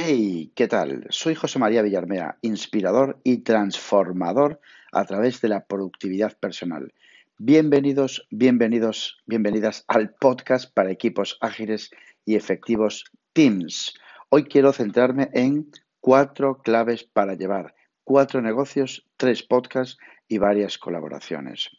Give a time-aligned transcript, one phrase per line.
[0.00, 1.08] Hey, ¿qué tal?
[1.10, 4.60] Soy José María Villarmea, inspirador y transformador
[4.92, 6.94] a través de la productividad personal.
[7.36, 11.90] Bienvenidos, bienvenidos, bienvenidas al podcast para equipos ágiles
[12.24, 13.94] y efectivos Teams.
[14.28, 15.68] Hoy quiero centrarme en
[15.98, 17.74] cuatro claves para llevar
[18.04, 21.70] cuatro negocios, tres podcasts y varias colaboraciones.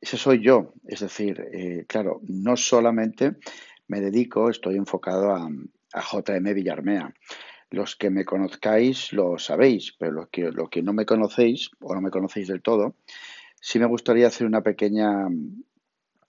[0.00, 3.36] Ese soy yo, es decir, eh, claro, no solamente
[3.86, 5.48] me dedico, estoy enfocado a,
[5.92, 7.14] a JM Villarmea.
[7.72, 12.02] Los que me conozcáis lo sabéis, pero los que, que no me conocéis o no
[12.02, 12.96] me conocéis del todo,
[13.60, 15.62] sí me gustaría hacer una pequeña mm,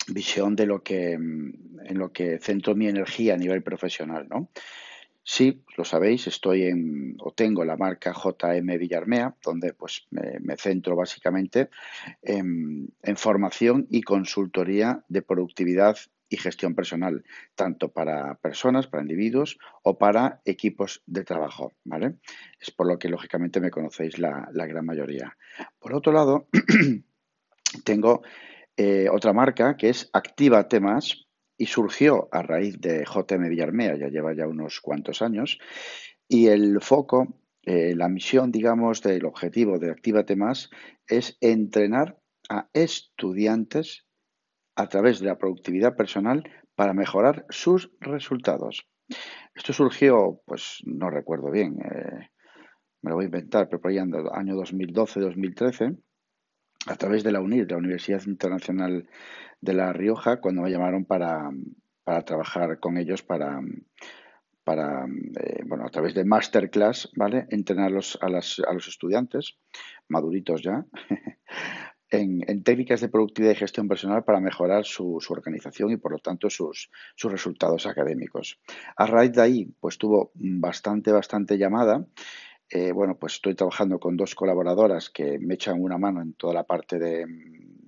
[0.08, 4.50] visión de lo que mm, en lo que centro mi energía a nivel profesional, ¿no?
[5.26, 10.96] Sí, lo sabéis, estoy en o tengo la marca JM Villarmea, donde pues me, centro
[10.96, 11.70] básicamente
[12.22, 15.98] en, en, formación y consultoría de productividad
[16.34, 17.24] y gestión personal,
[17.54, 22.16] tanto para personas, para individuos o para equipos de trabajo, ¿vale?
[22.60, 25.38] Es por lo que lógicamente me conocéis la, gran mayoría.
[25.78, 26.48] Por otro lado,
[27.86, 28.24] tengo
[28.76, 34.08] eh, otra marca que es Activa Temas y surgió a raíz de JM Villarmea, ya
[34.08, 35.60] lleva ya unos cuantos años,
[36.28, 40.72] y el foco, eh, la misión, digamos, del objetivo de Activa Temas
[41.08, 42.18] es entrenar
[42.50, 44.08] a estudiantes
[44.76, 46.44] a través de la productividad personal
[46.76, 48.88] para mejorar sus resultados.
[49.54, 52.30] Esto surgió, pues no recuerdo bien, eh,
[53.02, 55.98] me lo voy a inventar, pero por ahí ando, año 2012-2013,
[56.88, 59.08] a través de la UNIR, la Universidad Internacional
[59.62, 61.50] de La Rioja, cuando me llamaron para,
[62.26, 63.62] trabajar con ellos para,
[64.64, 67.46] para eh, bueno, a través de masterclass, ¿vale?
[67.50, 69.58] Entrenarlos a, las, a los estudiantes,
[70.08, 70.86] maduritos ya,
[72.14, 76.50] en, técnicas de productividad y gestión personal para mejorar su, organización y, por lo tanto,
[76.50, 76.90] sus,
[77.24, 78.60] resultados académicos.
[78.96, 82.06] A raíz de ahí, pues tuvo bastante, bastante llamada.
[82.70, 86.54] Eh, bueno, pues estoy trabajando con dos colaboradoras que me echan una mano en toda
[86.54, 87.26] la parte de,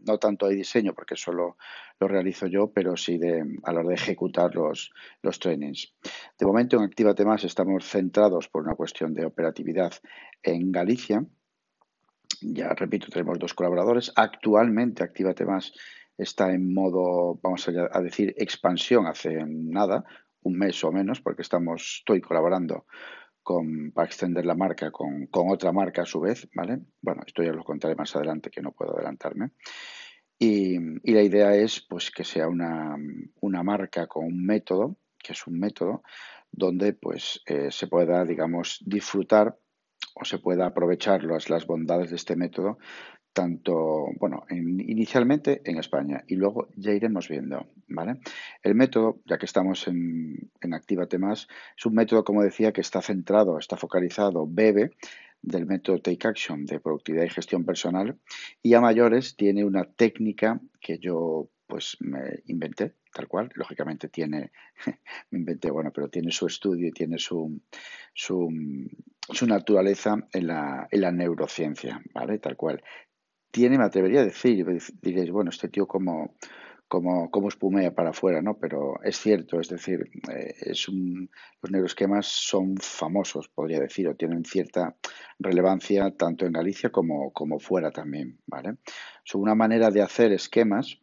[0.06, 1.58] no tanto de diseño, porque solo
[2.00, 5.94] lo realizo yo, pero sí de, a la hora de ejecutar los, los trainings.
[6.38, 9.94] De momento, en Actívate Más estamos centrados por una cuestión de operatividad
[10.44, 11.26] en Galicia,
[12.42, 14.12] ya repito, tenemos dos colaboradores.
[14.16, 15.74] Actualmente Actívate Más
[16.18, 20.04] está en modo, vamos a decir, expansión hace nada,
[20.42, 22.86] un mes o menos, porque estamos, estoy colaborando
[23.46, 26.80] con, para extender la marca con, otra marca a su vez, ¿vale?
[27.02, 29.52] Bueno, esto ya lo contaré más adelante, que no puedo adelantarme.
[30.38, 30.80] Y,
[31.14, 32.98] la idea es pues que sea una,
[33.64, 36.04] marca con un método, que es un método
[36.52, 39.58] donde pues eh, se pueda, digamos, disfrutar
[40.16, 42.78] o se pueda aprovechar las, las bondades de este método
[43.36, 48.22] tanto, bueno, inicialmente en España y luego ya iremos viendo, ¿vale?
[48.64, 53.02] El método, ya que estamos en, en Actívate es un método, como decía, que está
[53.02, 54.92] centrado, está focalizado, bebe
[55.42, 58.18] del método Take Action de productividad y gestión personal
[58.64, 64.52] y a mayores tiene una técnica que yo pues me inventé, tal cual, lógicamente tiene,
[65.32, 67.62] me inventé, bueno, pero tiene su estudio y tiene su,
[68.14, 68.52] su,
[69.48, 72.40] naturaleza en la, en la neurociencia, ¿vale?
[72.40, 72.84] Tal cual.
[73.52, 74.66] Tiene, me atrevería a decir,
[75.02, 76.36] diréis, bueno, este tío como,
[76.90, 78.58] como, como espumea para afuera, ¿no?
[78.60, 81.30] Pero es cierto, es decir, eh, es un,
[81.62, 84.98] los neuroesquemas son famosos, podría decir, o tienen cierta
[85.40, 88.76] relevancia tanto en Galicia como, como fuera también, ¿vale?
[89.24, 91.00] Son una manera de hacer esquemas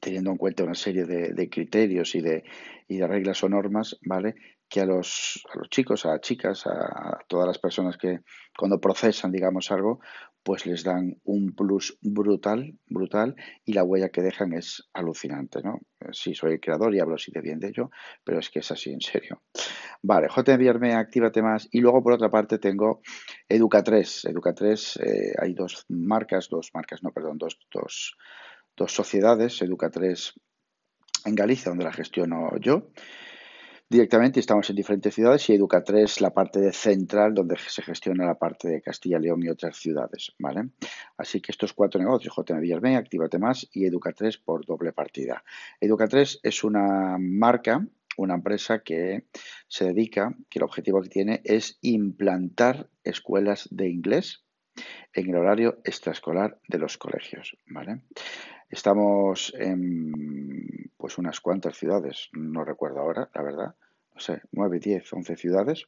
[0.00, 2.44] teniendo en cuenta una serie de, criterios y de,
[2.88, 4.34] y de, reglas o normas, ¿vale?
[4.68, 8.20] Que a los, a los chicos, a las chicas, a, todas las personas que
[8.56, 10.00] cuando procesan, digamos, algo,
[10.42, 15.80] pues les dan un plus brutal, brutal, y la huella que dejan es alucinante, ¿no?
[16.12, 17.90] Sí, soy el creador y hablo así de bien de ello,
[18.24, 19.42] pero es que es así, en serio.
[20.02, 21.68] Vale, JMVRM, actívate más.
[21.70, 23.02] Y luego, por otra parte, tengo
[23.48, 24.32] Educa3.
[24.32, 28.16] Educa3, eh, hay dos marcas, dos marcas, no, perdón, dos, dos
[28.76, 30.34] dos sociedades, Educa3
[31.26, 32.90] en Galicia, donde la gestiono yo
[33.90, 38.38] directamente, estamos en diferentes ciudades, y Educa3 la parte de central, donde se gestiona la
[38.38, 40.70] parte de Castilla, León y otras ciudades, ¿vale?
[41.16, 45.42] Así que estos cuatro negocios, Villarme, Actívate Más y Educa3 por doble partida.
[45.80, 47.84] Educa3 es una marca,
[48.16, 49.26] una empresa que
[49.66, 54.44] se dedica, que el objetivo que tiene es implantar escuelas de inglés
[55.12, 58.02] en el horario extraescolar de los colegios, ¿vale?
[58.70, 63.74] Estamos en pues unas cuantas ciudades, no recuerdo ahora, la verdad,
[64.14, 65.86] no sé, 9, 10, 11 ciudades,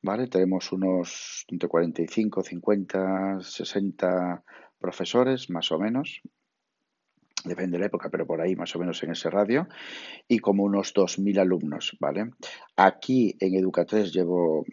[0.00, 0.28] ¿vale?
[0.28, 4.44] Tenemos unos entre 45, 50, 60
[4.78, 6.22] profesores, más o menos,
[7.44, 9.66] depende de la época, pero por ahí más o menos en ese radio,
[10.28, 12.30] y como unos 2.000 alumnos, ¿vale?
[12.76, 14.64] Aquí en Educa3 llevo,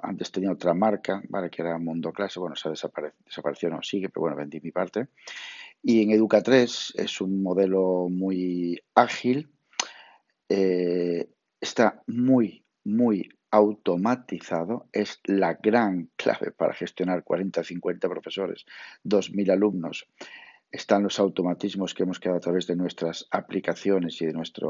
[0.00, 1.50] antes tenía otra marca, ¿vale?
[1.50, 5.08] Que era Mundo Clase, bueno, se desapare, desapareció, no sigue, pero bueno, vendí mi parte.
[5.86, 9.50] Y en Educa3 es un modelo muy ágil,
[10.48, 11.28] eh,
[11.60, 18.64] está muy, muy automatizado, es la gran clave para gestionar 40, 50 profesores,
[19.04, 20.08] 2.000 alumnos
[20.74, 24.66] están los automatismos que hemos creado a través de nuestras aplicaciones y de nuestra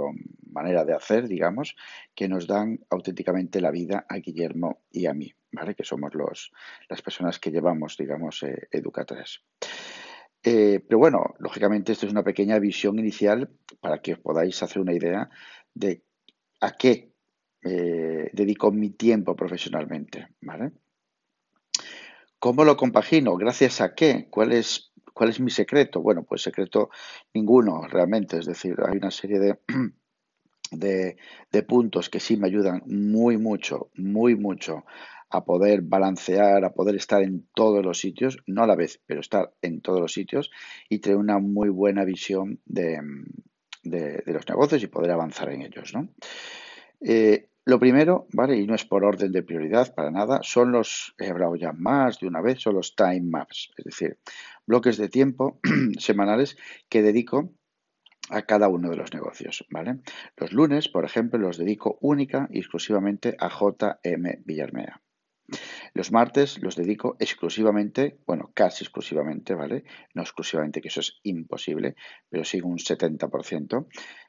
[0.53, 1.77] manera de hacer, digamos,
[2.15, 5.75] que nos dan auténticamente la vida a Guillermo y a mí, ¿vale?
[5.75, 6.53] Que somos los,
[6.91, 9.41] las personas que llevamos, digamos, eh, Educa3.
[10.45, 13.51] Eh, pero bueno, lógicamente esto es una pequeña visión inicial
[13.81, 15.31] para que os podáis hacer una idea
[15.73, 16.05] de
[16.61, 17.13] a qué
[17.63, 20.73] eh, dedico mi tiempo profesionalmente, ¿vale?
[22.39, 23.37] ¿Cómo lo compagino?
[23.37, 24.29] ¿Gracias a qué?
[24.31, 26.03] ¿Cuál es ¿Cuál es mi secreto?
[26.03, 26.91] Bueno, pues secreto
[27.33, 28.37] ninguno realmente.
[28.37, 29.59] Es decir, hay una serie de,
[31.53, 34.85] de, puntos que sí me ayudan muy mucho, muy mucho
[35.35, 39.21] a poder balancear, a poder estar en todos los sitios, no a la vez, pero
[39.21, 40.53] estar en todos los sitios
[40.89, 43.01] y tener una muy buena visión de,
[43.83, 45.93] los negocios y poder avanzar en ellos.
[47.01, 48.57] Eh, lo primero, ¿vale?
[48.59, 52.21] Y no es por orden de prioridad para nada, son los, he hablado ya más
[52.21, 54.19] de una vez, son los time maps, es decir,
[54.65, 55.59] bloques de tiempo
[55.99, 56.57] semanales
[56.89, 57.51] que dedico
[58.31, 59.67] a cada uno de los negocios.
[60.37, 65.03] Los lunes, por ejemplo, los dedico única y exclusivamente a JM Villarmea.
[65.93, 69.85] Los martes los dedico exclusivamente, bueno, casi exclusivamente, ¿vale?
[70.15, 71.97] No exclusivamente, que eso es imposible,
[72.29, 73.87] pero sí un 70%,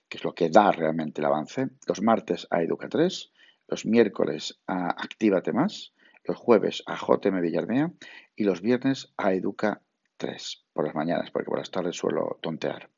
[0.10, 1.70] que es lo que da realmente el avance.
[1.88, 3.32] Los martes a Educa 3,
[3.68, 7.92] los miércoles a Actívate Más, los jueves a JM Villarmea
[8.36, 9.82] y los viernes a Educa
[10.18, 12.90] 3 por las mañanas, porque por las tardes suelo tontear.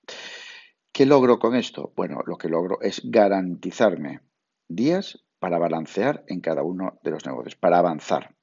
[0.91, 1.93] ¿Qué logro con esto?
[1.95, 4.21] Bueno, lo que logro es garantizarme
[4.67, 8.35] días para balancear en cada uno de los negocios, para avanzar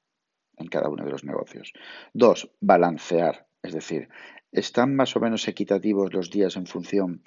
[0.57, 1.73] en cada uno de los negocios.
[2.13, 4.09] Dos, balancear, es decir,
[4.51, 7.21] están más o menos equitativos los días en función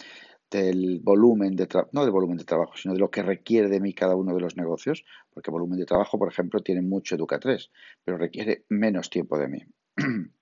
[0.51, 3.81] del volumen de trabajo, no del volumen de trabajo, sino de lo que requiere de
[3.81, 7.39] mí cada uno de los negocios, porque volumen de trabajo, por ejemplo, tiene mucho Educa
[7.39, 7.71] 3,
[8.05, 9.59] pero requiere menos tiempo de mí.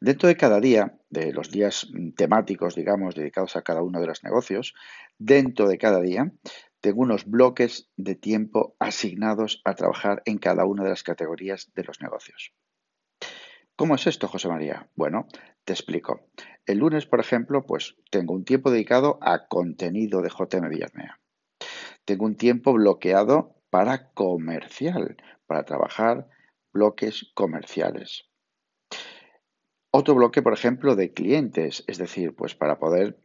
[0.00, 4.22] Dentro de cada día, de los días temáticos, digamos, dedicados a cada uno de los
[4.22, 4.74] negocios,
[5.18, 6.32] dentro de cada día
[6.80, 11.84] tengo unos bloques de tiempo asignados a trabajar en cada una de las categorías de
[11.84, 12.52] los negocios.
[13.76, 14.88] ¿Cómo es esto, José María?
[14.96, 15.28] Bueno,
[15.64, 16.28] te explico.
[16.66, 21.20] El lunes, por ejemplo, pues tengo un tiempo dedicado a contenido de JM Villarmea.
[22.04, 25.16] Tengo un tiempo bloqueado para comercial,
[25.46, 26.28] para trabajar
[26.72, 28.28] bloques comerciales.
[29.90, 33.18] Otro bloque, por ejemplo, de clientes, es decir, pues para poder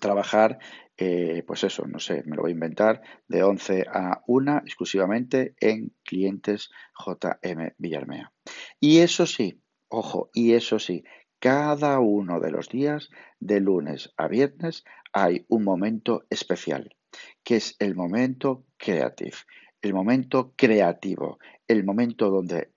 [0.00, 0.58] trabajar,
[0.96, 5.54] eh, pues eso, no sé, me lo voy a inventar, de 11 a 1 exclusivamente
[5.60, 6.70] en clientes
[7.04, 8.32] JM Villarmea.
[8.78, 11.04] Y eso sí, ojo, y eso sí,
[11.38, 13.10] cada uno de los días,
[13.40, 16.94] de lunes a viernes, hay un momento especial,
[17.42, 19.36] que es el momento creativo,
[19.80, 22.70] el momento creativo, el momento donde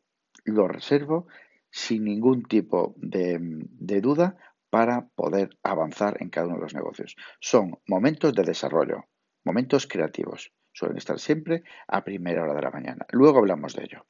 [0.45, 1.27] lo reservo
[1.69, 4.37] sin ningún tipo de duda
[4.75, 7.15] para poder avanzar en cada uno de los negocios.
[7.39, 9.05] Son momentos de desarrollo,
[9.45, 10.51] momentos creativos.
[10.73, 13.05] Suelen estar siempre a primera hora de la mañana.
[13.11, 14.05] Luego hablamos de ello.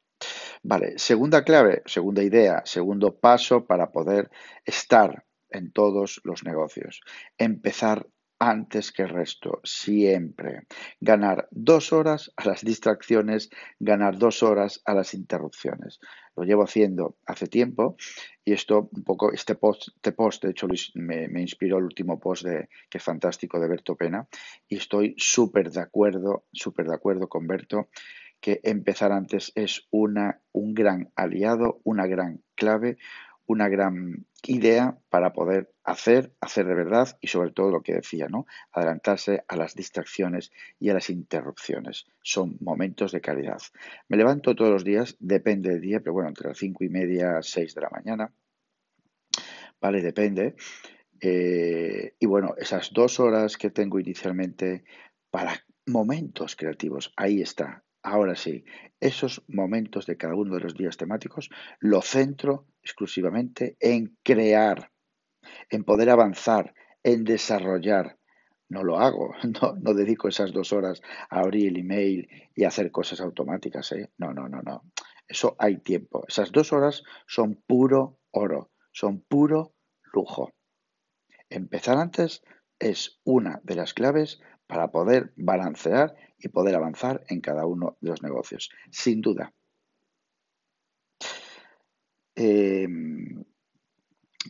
[0.63, 4.31] Vale, segunda clave, segunda idea, segundo paso para poder
[4.65, 7.01] estar en todos los negocios.
[7.37, 8.07] Empezar
[8.39, 10.67] antes que el resto, siempre.
[10.99, 13.49] Ganar dos horas a las distracciones,
[13.79, 15.99] ganar dos horas a las interrupciones.
[16.35, 17.95] Lo llevo haciendo hace tiempo
[18.43, 22.19] y esto un poco, este post, este post de hecho me, me, inspiró el último
[22.19, 24.27] post de, que es fantástico de Berto Pena
[24.67, 27.89] y estoy súper de acuerdo, súper de acuerdo con Berto
[28.41, 32.97] que empezar antes es una, un gran aliado, una gran clave,
[33.47, 38.27] una gran idea para poder hacer, hacer de verdad y sobre todo lo que decía,
[38.27, 38.45] ¿no?
[38.71, 42.05] Adelantarse a las distracciones y a las interrupciones.
[42.21, 43.61] Son momentos de calidad.
[44.07, 47.41] Me levanto todos los días, depende del día, pero bueno, entre las cinco y media,
[47.41, 48.33] seis de la mañana.
[49.79, 50.01] ¿Vale?
[50.01, 50.55] Depende.
[51.21, 54.83] Eh, y bueno, esas dos horas que tengo inicialmente
[55.29, 58.63] para momentos creativos, ahí está, Ahora sí,
[58.99, 64.91] esos momentos de cada uno de los días temáticos lo centro exclusivamente en crear,
[65.71, 68.19] en poder avanzar, en desarrollar.
[68.69, 69.33] No lo hago,
[69.81, 73.91] no, dedico esas dos horas a abrir el email y hacer cosas automáticas.
[73.93, 74.11] ¿eh?
[74.19, 74.83] No, no, no, no.
[75.27, 76.25] Eso hay tiempo.
[76.27, 79.73] Esas dos horas son puro oro, son puro
[80.13, 80.53] lujo.
[81.49, 82.43] Empezar antes
[82.77, 88.09] es una de las claves para poder balancear y poder avanzar en cada uno de
[88.09, 89.53] los negocios, sin duda.
[92.35, 93.43] Em,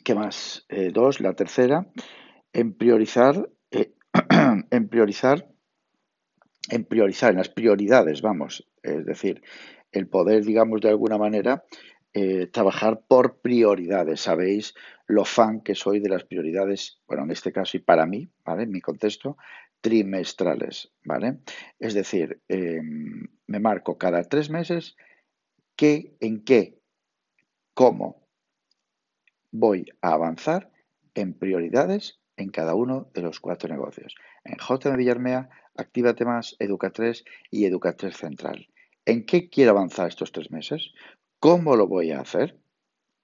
[0.04, 0.66] ¿Qué más?
[0.70, 1.88] Eh, dos, la tercera,
[2.52, 3.94] en priorizar, eh,
[4.72, 5.48] en priorizar,
[6.70, 9.42] en priorizar, en las prioridades, vamos, es decir,
[9.92, 11.64] el poder, digamos, de alguna manera,
[12.14, 14.22] eh, trabajar por prioridades.
[14.22, 14.74] Sabéis
[15.08, 18.64] lo fan que soy de las prioridades, bueno, en este caso y para mí, ¿vale?
[18.64, 19.38] En mi contexto,
[19.82, 21.40] trimestrales, ¿vale?
[21.80, 24.96] Es decir, em, me marco cada tres meses
[25.76, 26.80] qué, en qué,
[27.74, 28.28] cómo
[29.52, 30.72] voy a avanzar
[31.14, 34.16] en prioridades en cada uno de los cuatro negocios.
[34.44, 38.68] En JM Villarmea, Actívate Más, Educa3 y Educa3 Central.
[39.06, 40.92] ¿En qué quiero avanzar estos tres meses?
[41.40, 42.60] ¿Cómo lo voy a hacer?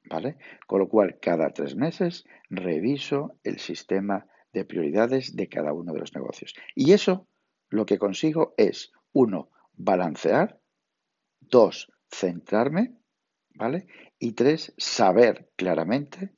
[0.05, 0.38] ¿Vale?
[0.67, 6.00] Con lo cual, cada tres meses reviso el sistema de prioridades de cada uno de
[6.00, 6.55] los negocios.
[6.75, 7.27] Y eso
[7.70, 10.60] lo que consigo es, uno, balancear,
[11.39, 12.98] dos, centrarme,
[13.55, 13.88] ¿vale?
[14.20, 16.34] Y tres, saber claramente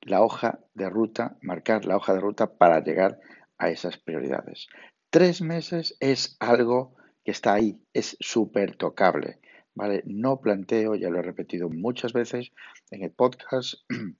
[0.00, 3.20] la hoja de ruta, marcar la hoja de ruta para llegar
[3.58, 4.68] a esas prioridades.
[5.10, 9.40] Tres meses es algo que está ahí, es súper tocable.
[9.78, 10.02] ¿vale?
[10.06, 12.52] No planteo, ya lo he repetido muchas veces
[12.90, 14.16] en el podcast, en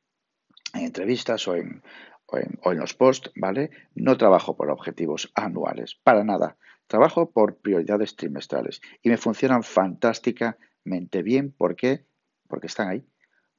[0.74, 1.82] entrevistas o en,
[2.28, 3.70] o en, los posts, ¿vale?
[3.94, 6.56] No trabajo por objetivos anuales, para nada.
[6.86, 11.52] Trabajo por prioridades trimestrales y me funcionan fantásticamente bien.
[11.52, 12.04] ¿Por qué?
[12.48, 13.06] Porque están ahí.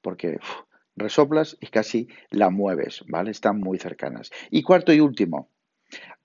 [0.01, 0.39] Porque
[0.95, 3.31] resoplas y casi la mueves, ¿vale?
[3.31, 4.31] Están muy cercanas.
[4.49, 5.49] Y cuarto y último,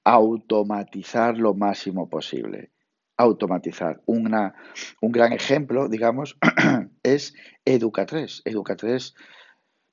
[0.03, 2.71] automatizar lo máximo posible.
[3.17, 4.03] Automatizar.
[4.07, 4.55] Una,
[5.01, 6.37] un gran ejemplo, digamos,
[7.03, 7.35] es
[7.65, 8.43] Educa3.
[8.45, 9.15] Educa3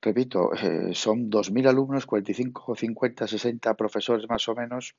[0.01, 4.95] repito, eh, son 2.000 alumnos, 45, 50, 60 profesores más o menos.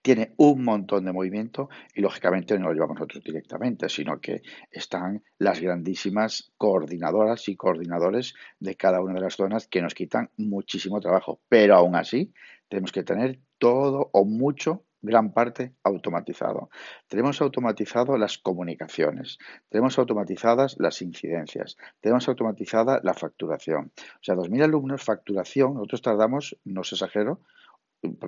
[0.00, 4.40] Tiene un montón de movimiento y lógicamente no lo llevamos nosotros directamente, sino que
[4.70, 10.30] están las grandísimas coordinadoras y coordinadores de cada una de las zonas que nos quitan
[10.38, 11.40] muchísimo trabajo.
[11.48, 12.32] Pero aún así,
[12.68, 16.70] tenemos que tener todo o mucho gran parte automatizado.
[17.08, 19.38] Tenemos automatizado las comunicaciones,
[19.68, 23.92] tenemos automatizadas las incidencias, tenemos automatizada la facturación.
[23.96, 27.40] O sea, 2.000 alumnos, facturación, nosotros tardamos, no os exagero,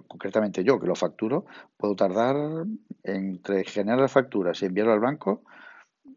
[0.09, 1.47] concretamente yo que lo facturo,
[1.77, 2.67] puedo tardar
[3.03, 5.45] entre generar las facturas y enviarlo al banco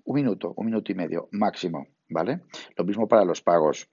[0.05, 2.41] un minuto, un minuto y medio máximo, ¿vale?
[2.75, 3.89] Lo mismo para los pagos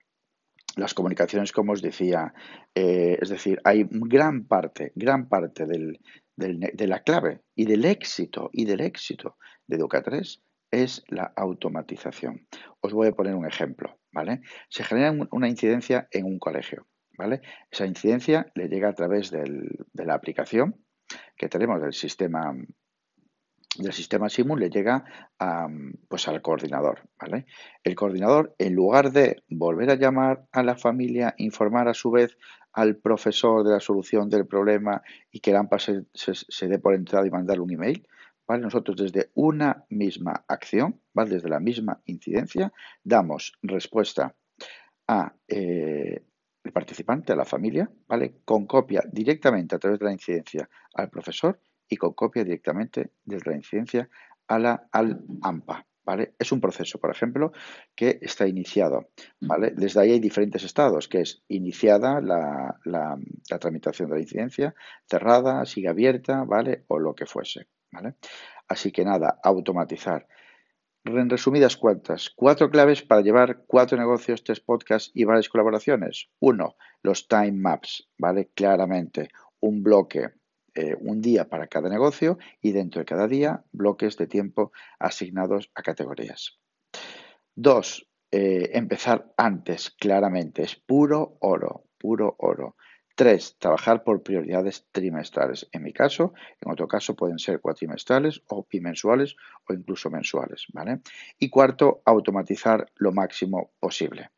[0.76, 2.33] las comunicaciones, como os decía,
[2.75, 6.00] eh, es decir, hay gran parte, gran parte del,
[6.40, 12.47] de la clave y del éxito y del éxito de Educa3 es la automatización.
[12.80, 14.40] Os voy a poner un ejemplo, ¿vale?
[14.68, 17.42] Se genera una incidencia en un colegio, ¿vale?
[17.70, 19.44] Esa incidencia le llega a través de
[19.92, 20.85] la aplicación
[21.37, 22.54] que tenemos del sistema
[23.77, 25.05] del sistema Simul le llega
[25.39, 25.69] a,
[26.09, 27.47] pues al coordinador, ¿vale?
[27.85, 32.37] El coordinador, en lugar de volver a llamar a la familia, informar a su vez
[32.73, 36.95] al profesor de la solución del problema y que el AMPA se, se, dé por
[36.95, 38.07] entrada y mandar un email,
[38.47, 38.62] ¿vale?
[38.62, 41.31] Nosotros desde una misma acción, ¿vale?
[41.31, 42.73] Desde la misma incidencia,
[43.05, 44.35] damos respuesta
[45.07, 46.25] a eh,
[46.62, 48.41] el participante, a la familia, ¿vale?
[48.45, 53.50] Con copia directamente a través de la incidencia al profesor y con copia directamente desde
[53.50, 54.09] la incidencia
[54.49, 55.87] a la, al AMPA.
[56.02, 56.35] ¿Vale?
[56.38, 57.52] Es un proceso, por ejemplo,
[57.94, 59.11] que está iniciado.
[59.40, 59.73] ¿vale?
[59.76, 63.18] Desde ahí hay diferentes estados, que es iniciada la, la,
[63.61, 64.75] tramitación de la incidencia,
[65.09, 66.85] cerrada, sigue abierta, ¿vale?
[66.88, 67.68] O lo que fuese.
[67.92, 68.14] ¿vale?
[68.66, 70.26] Así que nada, automatizar.
[71.04, 76.28] En resumidas cuentas, cuatro claves para llevar cuatro negocios, tres podcasts y varias colaboraciones.
[76.40, 78.50] Uno, los time maps, ¿vale?
[78.54, 79.28] Claramente,
[79.61, 80.39] un bloque
[80.75, 85.71] eh, un día para cada negocio y dentro de cada día bloques de tiempo asignados
[85.75, 86.59] a categorías.
[87.55, 92.77] Dos, eh, empezar antes, claramente, es puro oro, puro oro.
[93.17, 95.69] Tres, trabajar por prioridades trimestrales.
[95.73, 99.37] En mi caso, en otro caso pueden ser cuatrimestrales o bimensuales
[99.69, 100.67] o incluso mensuales.
[100.73, 101.00] ¿vale?
[101.39, 104.31] Y cuarto, automatizar lo máximo posible.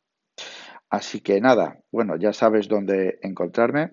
[0.91, 3.93] Así que nada, bueno, ya sabes dónde encontrarme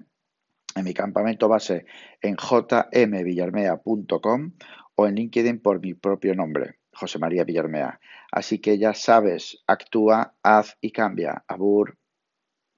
[0.76, 1.86] en mi campamento base
[2.22, 4.52] en jmvillarmea.com
[4.96, 8.00] o en LinkedIn por mi propio nombre, José María Villarmea.
[8.32, 11.44] Así que ya sabes, actúa, haz y cambia.
[11.48, 11.99] Abur.